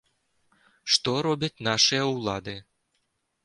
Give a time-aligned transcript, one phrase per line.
[0.93, 2.59] Што робяць нашыя ўлады!?